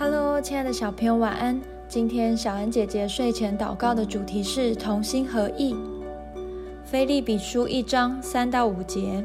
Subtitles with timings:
[0.00, 1.60] Hello，亲爱的小朋友，晚安。
[1.88, 5.74] 今天小恩姐姐睡前祷告的主题是同心合意。
[6.84, 9.24] 菲利比书一章三到五节。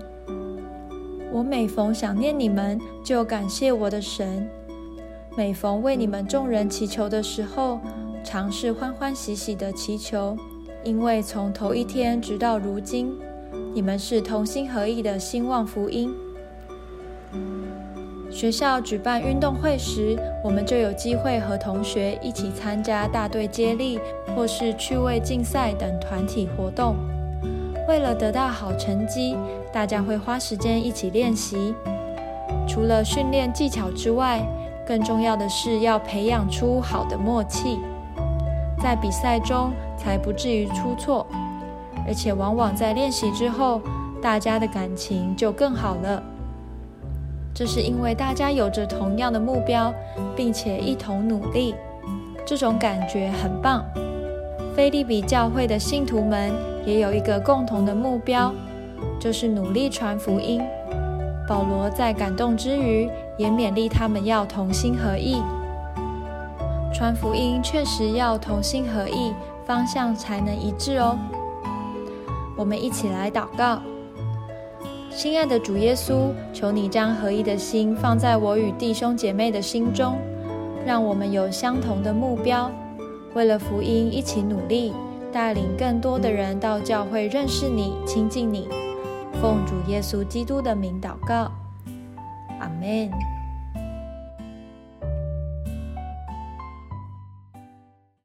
[1.32, 4.48] 我每逢想念你们，就感谢我的神；
[5.38, 7.80] 每逢为你们众人祈求的时候，
[8.24, 10.36] 尝试欢欢喜喜的祈求，
[10.84, 13.16] 因为从头一天直到如今，
[13.76, 16.12] 你们是同心合意的兴旺福音。
[18.44, 23.98] 学校举办运动会时，我们就有机会和同学一起参加大队接力
[24.36, 26.98] 或是趣味竞赛等团体活动。
[27.88, 29.38] 为了得到好成绩，
[29.72, 31.74] 大家会花时间一起练习。
[32.68, 34.46] 除了训练技巧之外，
[34.86, 37.80] 更重要的是要培养出好的默契，
[38.78, 41.26] 在比赛中才不至于出错。
[42.06, 43.80] 而且往往在练习之后，
[44.22, 46.22] 大家的感情就更好了。
[47.54, 49.94] 这是因为大家有着同样的目标，
[50.36, 51.76] 并且一同努力，
[52.46, 53.86] 这种感觉很棒。
[54.76, 56.52] 菲利比教会的信徒们
[56.84, 58.52] 也有一个共同的目标，
[59.20, 60.62] 就是努力传福音。
[61.48, 65.42] 保罗在感动之余，也勉励他们要同心合意。
[66.92, 69.34] 传福音确实要同心合意，
[69.66, 71.18] 方向才能一致哦。
[72.58, 73.82] 我们一起来祷告：
[75.16, 80.18] 亲爱的主耶稣，求你将合一的心放在我与弟兄姐妹的心中，
[80.86, 82.72] 让我们有相同的目标。
[83.36, 84.92] 为了福音一起努力，
[85.32, 88.68] 带领更多的人到教会认识你、亲近你。
[89.40, 91.52] 奉主耶稣基督的名祷告，
[92.60, 93.33] 阿门。